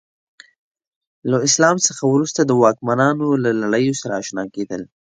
له 1.31 1.37
اسلام 1.47 1.77
څخه 1.87 2.03
وروسته 2.13 2.39
د 2.45 2.51
واکمنانو 2.63 3.25
له 3.43 3.51
لړیو 3.61 3.93
سره 4.01 4.13
اشنا 4.21 4.43
کېدل. 4.55 4.81